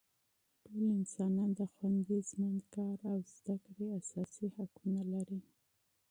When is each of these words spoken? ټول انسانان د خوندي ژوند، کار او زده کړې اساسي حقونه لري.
ټول 0.63 0.85
انسانان 0.99 1.49
د 1.59 1.61
خوندي 1.73 2.19
ژوند، 2.29 2.59
کار 2.75 2.97
او 3.11 3.17
زده 3.35 3.55
کړې 3.65 3.85
اساسي 3.99 4.47
حقونه 4.55 5.01
لري. 5.13 5.39